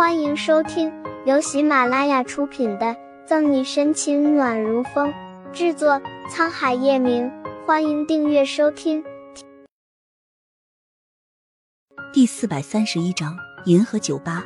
[0.00, 0.90] 欢迎收听
[1.26, 2.86] 由喜马拉雅出品的
[3.26, 5.12] 《赠你深情暖如风》，
[5.52, 7.30] 制作沧海夜明。
[7.66, 9.04] 欢迎订阅收听。
[12.14, 13.36] 第四百三十一章：
[13.66, 14.42] 银河酒吧。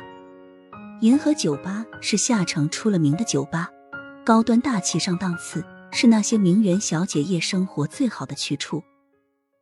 [0.99, 3.69] 银河酒吧是下城出了名的酒吧，
[4.25, 8.83] 高端大气上档次，是那些名媛小姐夜生活最好的去处。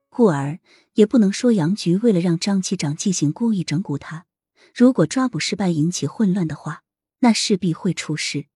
[0.10, 0.58] 故而，
[0.96, 4.26] 也不能说杨局为了让张琪长记性，故意整蛊他。
[4.74, 6.84] 如果抓捕失败，引起混乱的话，
[7.20, 8.48] 那势必会出事。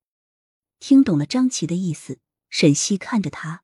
[0.79, 3.63] 听懂了张琪的意思，沈西看着他，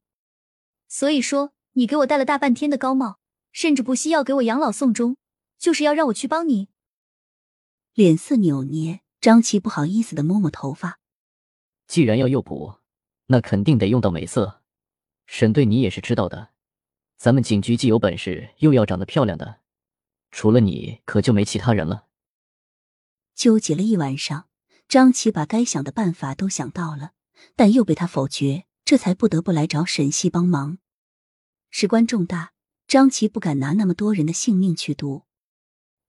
[0.88, 3.20] 所以说你给我戴了大半天的高帽，
[3.52, 5.18] 甚至不惜要给我养老送终，
[5.59, 6.70] 就是要让我去帮你。
[7.94, 10.99] 脸色扭捏，张琪不好意思的摸摸头发。
[11.88, 12.80] 既然要诱捕，
[13.27, 14.62] 那肯定得用到美色。
[15.27, 16.49] 沈队，你也是知道的，
[17.18, 19.60] 咱们警局既有本事，又要长得漂亮的，
[20.32, 22.07] 除了你，可就没其他人了。
[23.36, 24.48] 纠结了一晚上，
[24.88, 27.12] 张琪把该想的办法都想到了，
[27.55, 30.77] 但又被他否决，这才不得不来找沈西帮忙。
[31.70, 32.54] 事关重大，
[32.88, 35.24] 张琪不敢拿那么多人的性命去赌。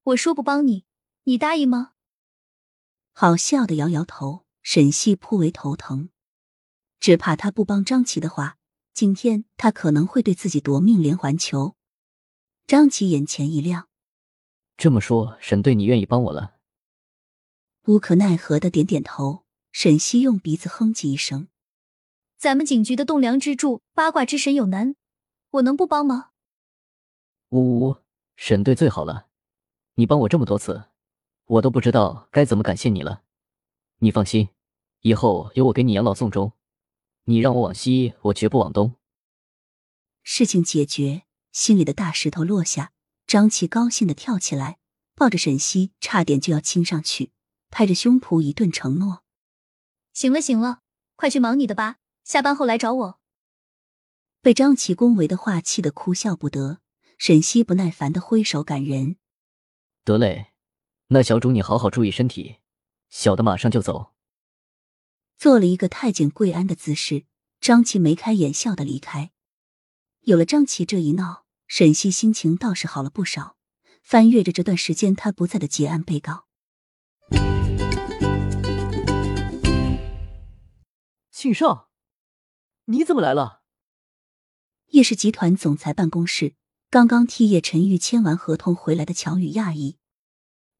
[0.04, 0.84] 我说不帮你，
[1.24, 1.92] 你答应吗？
[3.12, 4.44] 好笑的摇摇头。
[4.66, 6.08] 沈西颇为头疼，
[6.98, 8.56] 只怕他不帮张琪的话，
[8.94, 11.76] 今天他可能会对自己夺命连环球。
[12.66, 13.90] 张琪眼前一亮，
[14.78, 16.54] 这么说，沈队你愿意帮我了？
[17.86, 21.48] 无可奈何的点点头，沈西用鼻子哼唧一声
[22.38, 24.96] ：“咱们警局的栋梁支柱、八卦之神有难，
[25.50, 26.30] 我能不帮吗？”
[27.50, 27.96] 呜呜呜，
[28.36, 29.26] 沈队最好了，
[29.96, 30.84] 你帮我这么多次，
[31.44, 33.22] 我都不知道该怎么感谢你了。
[33.98, 34.48] 你放心，
[35.00, 36.54] 以后有我给你养老送终，
[37.24, 38.94] 你让我往西，我绝不往东。
[40.22, 42.92] 事情解决，心里的大石头落下，
[43.26, 44.78] 张琪高兴的跳起来，
[45.14, 47.32] 抱着沈西，差点就要亲上去。
[47.74, 49.24] 拍着胸脯一顿承诺
[50.14, 50.82] ：“行了行了，
[51.16, 53.20] 快去忙你的吧，下班后来找我。”
[54.40, 56.78] 被张琪恭维的话气得哭笑不得，
[57.18, 59.16] 沈西不耐烦的挥手赶人
[60.04, 60.52] ：“得嘞，
[61.08, 62.58] 那小主你好好注意身体，
[63.08, 64.12] 小的马上就走。”
[65.36, 67.24] 做了一个太监跪安的姿势，
[67.60, 69.32] 张琪眉开眼笑的离开。
[70.20, 73.56] 有了张琪这一闹，沈西心情倒是好了不少，
[74.00, 76.46] 翻阅着这段时间他不在的结案被告。
[81.44, 81.90] 庆少，
[82.86, 83.60] 你怎么来了？
[84.92, 86.54] 叶氏集团总裁办公室，
[86.88, 89.98] 刚刚替叶晨玉签完合同回来的乔宇讶异：“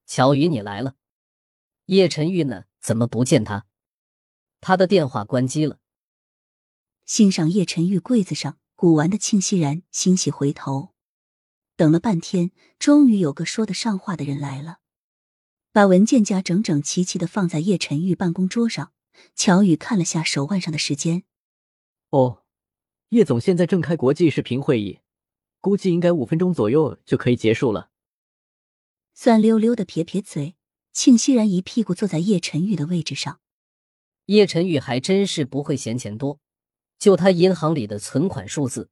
[0.09, 0.97] 乔宇，你来了？
[1.85, 2.65] 叶晨玉呢？
[2.81, 3.67] 怎么不见他？
[4.63, 5.81] 他的电话关机了。”
[7.05, 10.95] 欣赏叶晨玉柜子上古玩的庆熙然欣喜回头，
[11.77, 14.79] 等了半天，终于有个说得上话的人来了，
[15.73, 18.93] 把文件夹整整齐齐的放在叶晨玉办公桌上。
[19.35, 21.25] 乔宇看了下手腕上的时间，
[22.11, 22.43] 哦，
[23.11, 25.01] 叶总现在正开国际视频会议，
[25.61, 27.91] 估计应该五分钟左右就可以结束了。
[29.13, 30.57] 酸溜溜的撇撇嘴，
[30.93, 33.41] 庆熙然一屁股坐在叶晨玉的位置上。
[34.27, 36.41] 叶晨宇还真是不会嫌钱多，
[36.99, 38.91] 就他银行里的存款数字，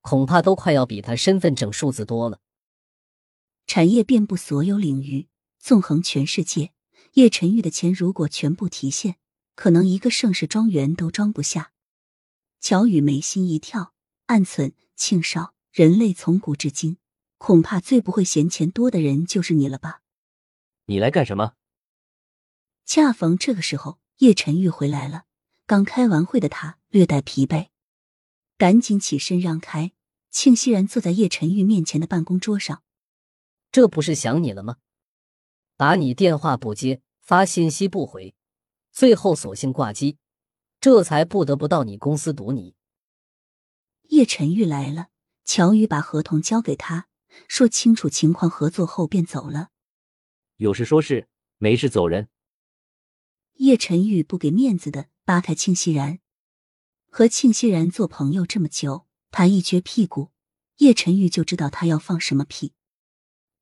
[0.00, 2.40] 恐怕都快要比他身份证数字多了。
[3.66, 5.28] 产业遍布所有领域，
[5.58, 6.72] 纵横全世界，
[7.14, 9.16] 叶晨玉的钱如果全部提现。
[9.54, 11.72] 可能一个盛世庄园都装不下。
[12.60, 13.94] 乔宇眉心一跳，
[14.26, 16.98] 暗忖：庆少，人类从古至今，
[17.38, 20.02] 恐怕最不会嫌钱多的人就是你了吧？
[20.86, 21.54] 你来干什么？
[22.84, 25.24] 恰逢这个时候，叶晨玉回来了。
[25.66, 27.68] 刚开完会的他略带疲惫，
[28.58, 29.92] 赶紧起身让开。
[30.30, 32.82] 庆熙然坐在叶晨玉面前的办公桌上。
[33.72, 34.76] 这不是想你了吗？
[35.76, 38.34] 打你电话不接，发信息不回。
[39.00, 40.18] 最后索性挂机，
[40.78, 42.74] 这才不得不到你公司堵你。
[44.10, 45.08] 叶晨玉来了，
[45.46, 47.08] 乔宇把合同交给他，
[47.48, 49.70] 说清楚情况，合作后便走了。
[50.56, 52.28] 有事说事，没事走人。
[53.54, 56.18] 叶晨玉不给面子的扒开庆熙然，
[57.08, 60.30] 和庆熙然做朋友这么久，他一撅屁股，
[60.76, 62.74] 叶晨玉就知道他要放什么屁。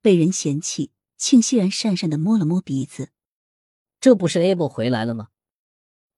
[0.03, 3.11] 被人嫌弃，庆熙然讪讪的摸了摸鼻子。
[4.01, 5.29] 这不是 Able 回来了吗？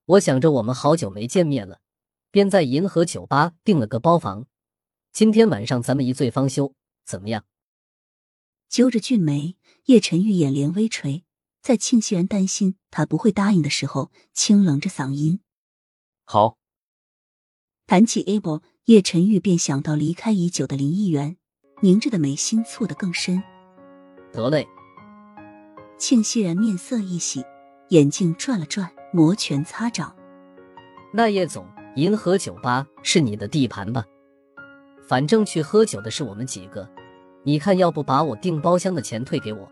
[0.05, 1.81] 我想着我们好久没见面了，
[2.31, 4.47] 便在银河酒吧订了个包房。
[5.13, 6.75] 今天晚上咱们一醉方休，
[7.05, 7.45] 怎么样？
[8.69, 9.57] 揪着俊眉，
[9.87, 11.25] 叶晨玉眼帘微垂，
[11.63, 15.41] 在庆熙然担心他不会答应的时候，清冷着嗓音
[16.25, 16.59] ：“好。”
[17.87, 21.37] 谈起 Able，叶晨玉便想到离开已久的林议员，
[21.83, 23.43] 凝着的眉心蹙得更深。
[24.33, 24.69] 得嘞。
[25.99, 27.45] 庆熙然面色一喜，
[27.91, 30.15] 眼镜转了转，摩拳擦掌。
[31.13, 31.67] 那叶总，
[31.97, 34.05] 银河酒吧是你的地盘吧？
[35.09, 36.89] 反正去喝酒的是我们几个，
[37.43, 39.69] 你看要不把我订包厢的钱退给我？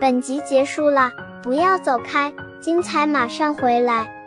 [0.00, 1.10] 本集结束了，
[1.42, 4.21] 不要走开，精彩马上回来。